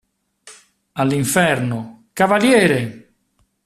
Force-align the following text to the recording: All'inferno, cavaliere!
All'inferno, 0.93 2.05
cavaliere! 2.11 3.13